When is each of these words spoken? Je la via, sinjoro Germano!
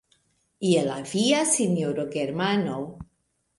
Je 0.69 0.81
la 0.87 0.95
via, 1.11 1.43
sinjoro 1.53 2.09
Germano! 2.19 2.83